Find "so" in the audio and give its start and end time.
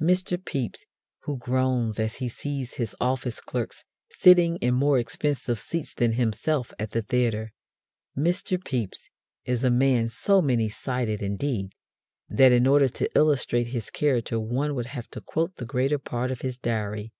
10.08-10.42